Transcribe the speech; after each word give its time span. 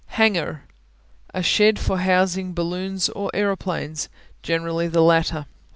Hangar 0.07 0.41
(hang'ar) 0.41 0.65
A 1.35 1.43
shed 1.43 1.77
for 1.77 1.99
housing 1.99 2.55
balloons 2.55 3.07
or 3.09 3.29
aeroplanes, 3.35 4.09
generally 4.41 4.87
the 4.87 5.03
latter. 5.03 5.45